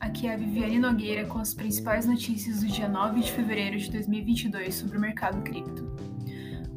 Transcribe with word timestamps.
aqui 0.00 0.26
é 0.26 0.32
a 0.32 0.38
Viviane 0.38 0.78
Nogueira 0.78 1.26
com 1.26 1.38
as 1.38 1.52
principais 1.52 2.06
notícias 2.06 2.62
do 2.62 2.66
dia 2.66 2.88
9 2.88 3.20
de 3.20 3.30
fevereiro 3.30 3.76
de 3.76 3.90
2022 3.90 4.74
sobre 4.74 4.96
o 4.96 5.00
mercado 5.00 5.42
cripto. 5.42 5.94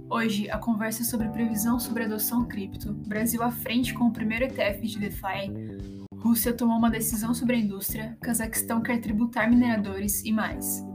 Hoje, 0.09 0.51
a 0.51 0.57
conversa 0.57 1.01
é 1.01 1.05
sobre 1.05 1.29
previsão 1.29 1.79
sobre 1.79 2.03
adoção 2.03 2.45
cripto, 2.45 2.93
Brasil 3.07 3.41
à 3.41 3.49
frente 3.49 3.93
com 3.93 4.03
o 4.03 4.11
primeiro 4.11 4.43
ETF 4.43 4.85
de 4.85 4.99
DeFi, 4.99 6.05
Rússia 6.17 6.51
tomou 6.51 6.77
uma 6.77 6.89
decisão 6.89 7.33
sobre 7.33 7.55
a 7.55 7.59
indústria, 7.59 8.17
Cazaquistão 8.21 8.81
quer 8.81 8.99
tributar 8.99 9.49
mineradores 9.49 10.21
e 10.25 10.33
mais. 10.33 10.85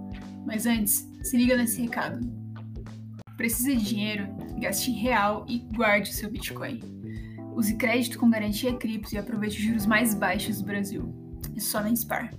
Mas 0.44 0.66
antes, 0.66 1.08
se 1.22 1.38
liga 1.38 1.56
nesse 1.56 1.80
recado. 1.80 2.20
Precisa 3.34 3.74
de 3.74 3.82
dinheiro? 3.82 4.28
Gaste 4.60 4.90
real 4.90 5.46
e 5.48 5.60
guarde 5.74 6.10
o 6.10 6.12
seu 6.12 6.30
Bitcoin. 6.30 6.80
Use 7.54 7.74
crédito 7.76 8.18
com 8.18 8.28
garantia 8.28 8.74
cripto 8.74 9.14
e 9.14 9.18
aproveite 9.18 9.58
os 9.58 9.62
juros 9.62 9.86
mais 9.86 10.14
baixos 10.14 10.60
do 10.60 10.66
Brasil 10.66 11.14
e 11.54 11.60
só 11.60 11.80
na 11.80 11.90
Inspar. 11.90 12.30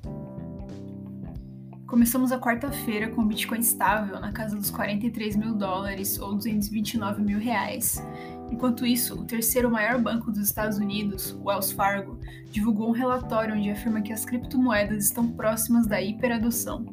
Começamos 1.88 2.32
a 2.32 2.40
quarta-feira 2.40 3.10
com 3.10 3.22
o 3.22 3.26
Bitcoin 3.26 3.60
estável 3.60 4.20
na 4.20 4.32
casa 4.32 4.58
dos 4.58 4.70
43 4.72 5.36
mil 5.36 5.54
dólares 5.54 6.20
ou 6.20 6.36
229 6.36 7.22
mil 7.22 7.40
reais. 7.40 8.04
Enquanto 8.52 8.86
isso, 8.86 9.14
o 9.14 9.24
terceiro 9.24 9.72
maior 9.72 10.02
banco 10.02 10.32
dos 10.32 10.42
Estados 10.42 10.78
Unidos, 10.78 11.32
o 11.32 11.48
Wells 11.48 11.72
Fargo, 11.72 12.20
divulgou 12.52 12.90
um 12.90 12.92
relatório 12.92 13.56
onde 13.56 13.70
afirma 13.70 14.02
que 14.02 14.12
as 14.12 14.26
criptomoedas 14.26 15.06
estão 15.06 15.32
próximas 15.32 15.88
da 15.88 16.02
hiperadoção. 16.02 16.86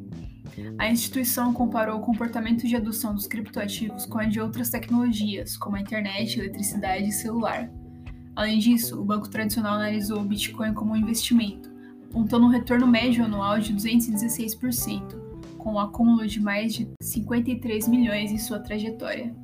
A 0.79 0.89
instituição 0.89 1.53
comparou 1.53 1.99
o 1.99 2.03
comportamento 2.03 2.67
de 2.67 2.77
adoção 2.77 3.15
dos 3.15 3.27
criptoativos 3.27 4.07
com 4.07 4.19
a 4.19 4.27
de 4.27 4.41
outras 4.41 4.71
tecnologias, 4.71 5.57
como 5.57 5.77
a 5.77 5.81
internet, 5.81 6.39
eletricidade 6.39 7.09
e 7.09 7.13
celular. 7.13 7.71
Além 8.35 8.59
disso, 8.59 9.01
o 9.01 9.05
banco 9.05 9.29
tradicional 9.29 9.75
analisou 9.75 10.21
o 10.21 10.25
Bitcoin 10.25 10.73
como 10.73 10.93
um 10.93 10.97
investimento, 10.97 11.71
apontando 12.11 12.47
um 12.47 12.51
retorno 12.51 12.87
médio 12.87 13.25
anual 13.25 13.59
de 13.59 13.75
216%, 13.75 15.21
com 15.59 15.75
um 15.75 15.79
acúmulo 15.79 16.27
de 16.27 16.41
mais 16.41 16.75
de 16.75 16.89
53 17.03 17.89
milhões 17.89 18.33
em 18.33 18.39
sua 18.39 18.59
trajetória. 18.59 19.35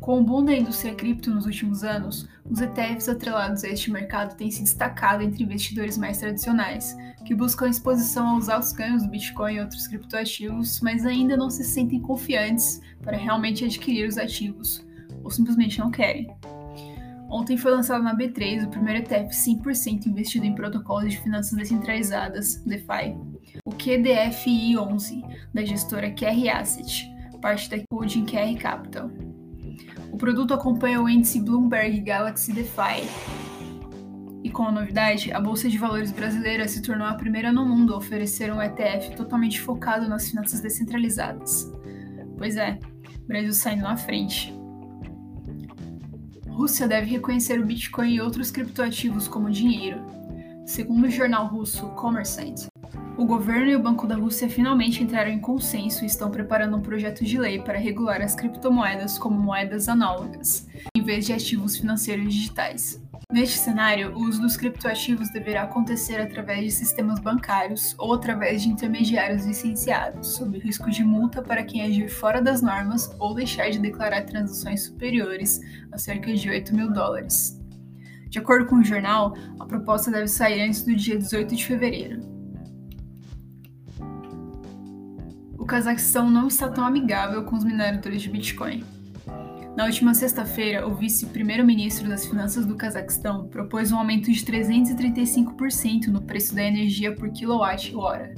Com 0.00 0.20
o 0.20 0.22
boom 0.22 0.44
da 0.44 0.54
indústria 0.54 0.94
cripto 0.94 1.30
nos 1.30 1.46
últimos 1.46 1.82
anos, 1.82 2.28
os 2.44 2.60
ETFs 2.60 3.08
atrelados 3.08 3.64
a 3.64 3.68
este 3.68 3.90
mercado 3.90 4.36
têm 4.36 4.50
se 4.50 4.62
destacado 4.62 5.22
entre 5.22 5.42
investidores 5.42 5.96
mais 5.96 6.18
tradicionais, 6.18 6.94
que 7.24 7.34
buscam 7.34 7.70
exposição 7.70 8.34
aos 8.34 8.50
altos 8.50 8.72
ganhos 8.72 9.02
do 9.02 9.08
Bitcoin 9.08 9.54
e 9.54 9.60
outros 9.60 9.86
criptoativos, 9.86 10.78
mas 10.82 11.06
ainda 11.06 11.38
não 11.38 11.48
se 11.48 11.64
sentem 11.64 12.00
confiantes 12.00 12.82
para 13.02 13.16
realmente 13.16 13.64
adquirir 13.64 14.06
os 14.06 14.18
ativos, 14.18 14.83
ou 15.24 15.30
simplesmente 15.30 15.78
não 15.80 15.90
querem. 15.90 16.28
Ontem 17.28 17.56
foi 17.56 17.72
lançado 17.72 18.04
na 18.04 18.16
B3 18.16 18.64
o 18.64 18.70
primeiro 18.70 19.00
ETF 19.00 19.34
100% 19.34 20.06
investido 20.06 20.46
em 20.46 20.54
protocolos 20.54 21.10
de 21.10 21.18
finanças 21.18 21.58
descentralizadas, 21.58 22.62
DeFi, 22.64 23.16
o 23.64 23.70
QDFI11, 23.70 25.22
da 25.52 25.64
gestora 25.64 26.12
QR 26.12 26.48
Asset, 26.60 27.10
parte 27.40 27.68
da 27.68 27.82
holding 27.90 28.24
QR 28.24 28.56
Capital. 28.56 29.10
O 30.12 30.16
produto 30.16 30.54
acompanha 30.54 31.02
o 31.02 31.08
índice 31.08 31.40
Bloomberg 31.40 32.00
Galaxy 32.02 32.52
DeFi. 32.52 33.08
E 34.44 34.50
com 34.50 34.64
a 34.64 34.72
novidade, 34.72 35.32
a 35.32 35.40
Bolsa 35.40 35.68
de 35.68 35.76
Valores 35.78 36.12
brasileira 36.12 36.68
se 36.68 36.82
tornou 36.82 37.06
a 37.06 37.14
primeira 37.14 37.50
no 37.50 37.66
mundo 37.66 37.94
a 37.94 37.96
oferecer 37.96 38.52
um 38.52 38.62
ETF 38.62 39.16
totalmente 39.16 39.60
focado 39.60 40.06
nas 40.08 40.28
finanças 40.28 40.60
descentralizadas. 40.60 41.72
Pois 42.38 42.56
é, 42.56 42.78
Brasil 43.26 43.52
saindo 43.52 43.82
na 43.82 43.96
frente. 43.96 44.63
Rússia 46.54 46.86
deve 46.86 47.10
reconhecer 47.10 47.58
o 47.58 47.66
Bitcoin 47.66 48.14
e 48.14 48.20
outros 48.20 48.48
criptoativos 48.52 49.26
como 49.26 49.50
dinheiro. 49.50 50.00
Segundo 50.64 51.08
o 51.08 51.10
jornal 51.10 51.48
russo 51.48 51.88
Kommersant, 51.96 52.68
o 53.18 53.26
governo 53.26 53.72
e 53.72 53.74
o 53.76 53.82
Banco 53.82 54.06
da 54.06 54.14
Rússia 54.14 54.48
finalmente 54.48 55.02
entraram 55.02 55.32
em 55.32 55.40
consenso 55.40 56.04
e 56.04 56.06
estão 56.06 56.30
preparando 56.30 56.76
um 56.76 56.80
projeto 56.80 57.24
de 57.24 57.36
lei 57.38 57.60
para 57.60 57.76
regular 57.76 58.22
as 58.22 58.36
criptomoedas 58.36 59.18
como 59.18 59.36
moedas 59.36 59.88
análogas, 59.88 60.68
em 60.96 61.02
vez 61.02 61.26
de 61.26 61.32
ativos 61.32 61.76
financeiros 61.76 62.32
digitais. 62.32 63.03
Neste 63.34 63.58
cenário, 63.58 64.16
o 64.16 64.28
uso 64.28 64.40
dos 64.40 64.56
criptoativos 64.56 65.28
deverá 65.28 65.64
acontecer 65.64 66.20
através 66.20 66.62
de 66.66 66.70
sistemas 66.70 67.18
bancários 67.18 67.92
ou 67.98 68.14
através 68.14 68.62
de 68.62 68.68
intermediários 68.68 69.44
licenciados, 69.44 70.36
sob 70.36 70.56
risco 70.56 70.88
de 70.88 71.02
multa 71.02 71.42
para 71.42 71.64
quem 71.64 71.82
agir 71.82 72.08
fora 72.08 72.40
das 72.40 72.62
normas 72.62 73.10
ou 73.18 73.34
deixar 73.34 73.70
de 73.70 73.80
declarar 73.80 74.22
transações 74.22 74.84
superiores 74.84 75.60
a 75.90 75.98
cerca 75.98 76.32
de 76.32 76.48
8 76.48 76.76
mil 76.76 76.92
dólares. 76.92 77.60
De 78.28 78.38
acordo 78.38 78.66
com 78.66 78.76
o 78.76 78.84
jornal, 78.84 79.34
a 79.58 79.66
proposta 79.66 80.12
deve 80.12 80.28
sair 80.28 80.62
antes 80.62 80.84
do 80.84 80.94
dia 80.94 81.18
18 81.18 81.56
de 81.56 81.66
fevereiro. 81.66 82.20
O 85.58 85.66
Cazaquistão 85.66 86.30
não 86.30 86.46
está 86.46 86.68
tão 86.68 86.86
amigável 86.86 87.42
com 87.42 87.56
os 87.56 87.64
mineradores 87.64 88.22
de 88.22 88.30
Bitcoin. 88.30 88.84
Na 89.76 89.86
última 89.86 90.14
sexta-feira, 90.14 90.86
o 90.86 90.94
vice-primeiro-ministro 90.94 92.08
das 92.08 92.24
Finanças 92.24 92.64
do 92.64 92.76
Cazaquistão 92.76 93.48
propôs 93.48 93.90
um 93.90 93.98
aumento 93.98 94.30
de 94.30 94.40
335% 94.44 96.06
no 96.06 96.22
preço 96.22 96.54
da 96.54 96.62
energia 96.62 97.12
por 97.12 97.28
quilowatt-hora, 97.30 98.32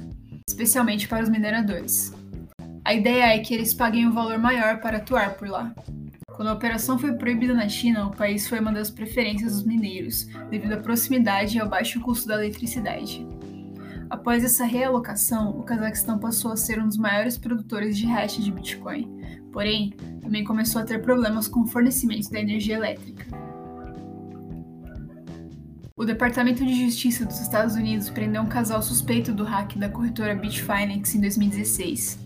especialmente 0.49 1.07
para 1.07 1.23
os 1.23 1.29
mineradores. 1.29 2.11
A 2.83 2.91
ideia 2.91 3.35
é 3.35 3.39
que 3.39 3.53
eles 3.53 3.71
paguem 3.71 4.07
um 4.07 4.13
valor 4.13 4.39
maior 4.39 4.79
para 4.81 4.97
atuar 4.97 5.35
por 5.35 5.47
lá. 5.47 5.75
Quando 6.29 6.47
a 6.47 6.53
operação 6.53 6.97
foi 6.97 7.13
proibida 7.13 7.53
na 7.53 7.69
China, 7.69 8.07
o 8.07 8.15
país 8.15 8.47
foi 8.47 8.59
uma 8.59 8.71
das 8.71 8.89
preferências 8.89 9.53
dos 9.53 9.63
mineiros, 9.63 10.27
devido 10.49 10.73
à 10.73 10.77
proximidade 10.77 11.57
e 11.57 11.59
ao 11.59 11.69
baixo 11.69 12.01
custo 12.01 12.27
da 12.27 12.35
eletricidade. 12.43 13.23
Após 14.09 14.43
essa 14.43 14.63
realocação, 14.63 15.49
o 15.49 15.63
Cazaquistão 15.63 16.17
passou 16.17 16.51
a 16.51 16.57
ser 16.57 16.81
um 16.81 16.87
dos 16.87 16.97
maiores 16.97 17.37
produtores 17.37 17.97
de 17.97 18.05
hash 18.05 18.37
de 18.37 18.51
Bitcoin, 18.51 19.21
porém, 19.51 19.91
também 20.21 20.45
começou 20.45 20.81
a 20.81 20.85
ter 20.85 21.01
problemas 21.01 21.47
com 21.47 21.61
o 21.61 21.67
fornecimento 21.67 22.29
da 22.31 22.39
energia 22.39 22.75
elétrica. 22.75 23.25
O 25.95 26.05
Departamento 26.05 26.65
de 26.65 26.85
Justiça 26.85 27.25
dos 27.25 27.41
Estados 27.41 27.75
Unidos 27.75 28.09
prendeu 28.09 28.41
um 28.43 28.47
casal 28.47 28.81
suspeito 28.81 29.33
do 29.33 29.43
hack 29.43 29.75
da 29.77 29.89
corretora 29.89 30.35
Bitfinex 30.35 31.15
em 31.15 31.21
2016. 31.21 32.19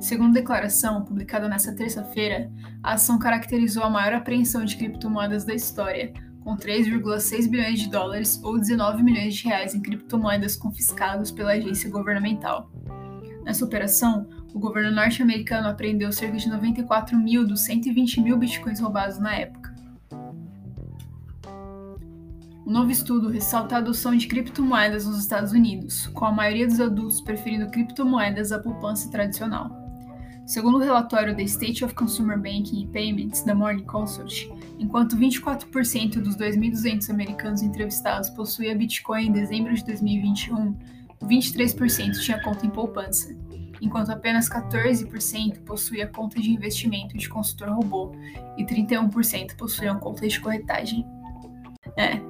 Segundo 0.00 0.32
declaração 0.32 1.04
publicada 1.04 1.48
nesta 1.48 1.74
terça-feira, 1.74 2.50
a 2.82 2.94
ação 2.94 3.18
caracterizou 3.18 3.82
a 3.82 3.90
maior 3.90 4.14
apreensão 4.14 4.64
de 4.64 4.76
criptomoedas 4.76 5.44
da 5.44 5.52
história, 5.52 6.14
com 6.42 6.56
3,6 6.56 7.48
bilhões 7.48 7.80
de 7.80 7.88
dólares 7.88 8.40
ou 8.42 8.58
19 8.58 9.02
milhões 9.02 9.34
de 9.34 9.44
reais 9.44 9.74
em 9.74 9.80
criptomoedas 9.80 10.56
confiscados 10.56 11.30
pela 11.30 11.52
agência 11.52 11.90
governamental. 11.90 12.70
Nessa 13.44 13.64
operação, 13.64 14.28
o 14.54 14.58
governo 14.58 14.90
norte-americano 14.90 15.68
apreendeu 15.68 16.12
cerca 16.12 16.36
de 16.36 16.48
94 16.48 17.16
mil 17.18 17.46
dos 17.46 17.60
120 17.60 18.20
mil 18.20 18.36
bitcoins 18.36 18.80
roubados 18.80 19.18
na 19.18 19.34
época. 19.34 19.74
O 22.66 22.70
novo 22.70 22.90
estudo 22.90 23.28
ressalta 23.28 23.74
a 23.74 23.78
adoção 23.78 24.14
de 24.14 24.26
criptomoedas 24.26 25.06
nos 25.06 25.18
Estados 25.18 25.52
Unidos, 25.52 26.06
com 26.08 26.24
a 26.24 26.32
maioria 26.32 26.66
dos 26.66 26.80
adultos 26.80 27.20
preferindo 27.20 27.70
criptomoedas 27.70 28.52
à 28.52 28.58
poupança 28.58 29.10
tradicional. 29.10 29.89
Segundo 30.50 30.78
o 30.78 30.80
relatório 30.80 31.32
da 31.32 31.44
State 31.44 31.84
of 31.84 31.94
Consumer 31.94 32.36
Banking 32.36 32.82
and 32.82 32.88
Payments 32.88 33.44
da 33.44 33.54
Morning 33.54 33.84
Consult, 33.84 34.50
enquanto 34.80 35.16
24% 35.16 36.20
dos 36.20 36.36
2.200 36.36 37.08
americanos 37.08 37.62
entrevistados 37.62 38.28
possuía 38.30 38.74
Bitcoin 38.74 39.26
em 39.26 39.30
dezembro 39.32 39.72
de 39.72 39.84
2021, 39.84 40.76
23% 41.22 42.18
tinha 42.20 42.42
conta 42.42 42.66
em 42.66 42.68
poupança, 42.68 43.32
enquanto 43.80 44.10
apenas 44.10 44.48
14% 44.48 45.60
possuía 45.60 46.08
conta 46.08 46.40
de 46.40 46.50
investimento 46.50 47.16
de 47.16 47.28
consultor 47.28 47.68
robô 47.68 48.10
e 48.58 48.64
31% 48.64 49.54
possuíam 49.54 50.00
conta 50.00 50.26
de 50.26 50.40
corretagem. 50.40 51.06
É, 51.96 52.20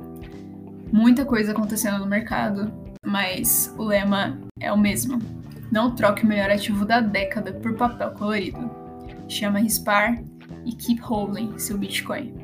muita 0.92 1.24
coisa 1.24 1.52
acontecendo 1.52 2.00
no 2.00 2.06
mercado, 2.06 2.70
mas 3.02 3.74
o 3.78 3.84
lema 3.84 4.38
é 4.60 4.70
o 4.70 4.76
mesmo 4.76 5.39
não 5.70 5.94
troque 5.94 6.24
o 6.24 6.26
melhor 6.26 6.50
ativo 6.50 6.84
da 6.84 7.00
década 7.00 7.52
por 7.52 7.74
papel 7.76 8.10
colorido. 8.12 8.70
Chama 9.28 9.60
Rispar 9.60 10.22
e 10.64 10.72
keep 10.74 11.00
holding 11.00 11.58
seu 11.58 11.78
Bitcoin. 11.78 12.34